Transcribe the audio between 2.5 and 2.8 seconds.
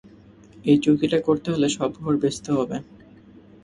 হবে।